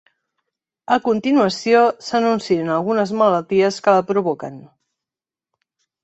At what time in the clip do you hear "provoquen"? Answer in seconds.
4.13-4.57